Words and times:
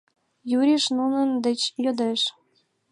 —Юриш 0.57 0.85
нунын 0.97 1.29
деч 1.45 1.59
йодеш. 1.83 2.21